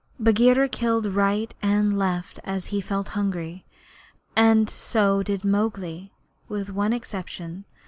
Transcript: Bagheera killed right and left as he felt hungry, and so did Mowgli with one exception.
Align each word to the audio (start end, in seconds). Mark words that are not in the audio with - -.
Bagheera 0.19 0.67
killed 0.67 1.05
right 1.05 1.53
and 1.61 1.95
left 1.95 2.39
as 2.43 2.65
he 2.73 2.81
felt 2.81 3.09
hungry, 3.09 3.65
and 4.35 4.67
so 4.67 5.21
did 5.21 5.45
Mowgli 5.45 6.11
with 6.49 6.71
one 6.71 6.91
exception. 6.91 7.65